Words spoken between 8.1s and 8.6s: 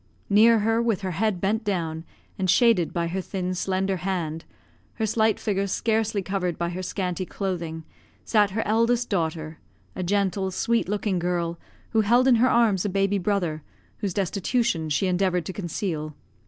sat